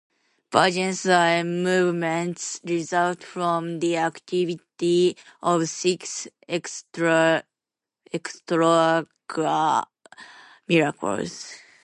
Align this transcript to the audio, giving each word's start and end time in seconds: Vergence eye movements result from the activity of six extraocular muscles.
Vergence 0.51 1.05
eye 1.05 1.43
movements 1.43 2.59
result 2.63 3.23
from 3.23 3.77
the 3.79 3.97
activity 3.97 5.15
of 5.43 5.69
six 5.69 6.27
extraocular 6.49 7.45
muscles. 10.67 11.55